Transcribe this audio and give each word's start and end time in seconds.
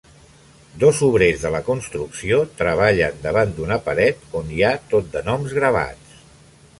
Dos 0.83 0.99
obrers 1.07 1.43
de 1.47 1.49
la 1.55 1.59
construcció 1.67 2.39
treballen 2.63 3.21
davant 3.27 3.53
d'una 3.59 3.77
paret 3.89 4.25
on 4.43 4.49
hi 4.55 4.65
ha 4.65 4.73
tot 4.95 5.13
de 5.17 5.23
noms 5.29 5.55
gravats 5.59 6.17